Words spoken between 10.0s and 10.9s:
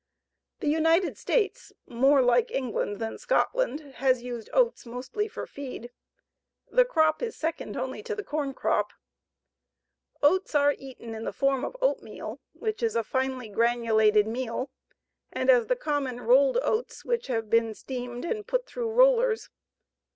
Oats are